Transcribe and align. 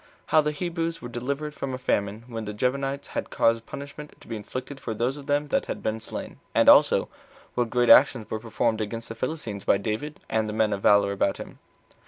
How 0.25 0.41
The 0.41 0.49
Hebrews 0.51 0.99
Were 0.99 1.09
Delivered 1.09 1.53
From 1.53 1.75
A 1.75 1.77
Famine 1.77 2.23
When 2.25 2.45
The 2.45 2.55
Gibeonites 2.57 3.09
Had 3.09 3.29
Caused 3.29 3.67
Punishment 3.67 4.19
To 4.19 4.27
Be 4.27 4.35
Inflicted 4.35 4.79
For 4.79 4.95
Those 4.95 5.15
Of 5.15 5.27
Them 5.27 5.49
That 5.49 5.67
Had 5.67 5.83
Been 5.83 5.99
Slain: 5.99 6.39
As 6.55 6.67
Also, 6.67 7.07
What 7.53 7.69
Great 7.69 7.91
Actions 7.91 8.27
Were 8.31 8.39
Performed 8.39 8.81
Against 8.81 9.09
The 9.09 9.13
Philistines 9.13 9.63
By 9.63 9.77
David, 9.77 10.19
And 10.27 10.49
The 10.49 10.53
Men 10.53 10.73
Of 10.73 10.81
Valor 10.81 11.11
About 11.11 11.37
Him. 11.37 11.59